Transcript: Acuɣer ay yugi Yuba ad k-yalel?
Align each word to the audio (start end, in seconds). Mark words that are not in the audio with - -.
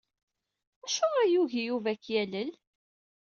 Acuɣer 0.85 1.17
ay 1.23 1.31
yugi 1.33 1.61
Yuba 1.67 1.89
ad 1.93 1.99
k-yalel? 2.03 2.51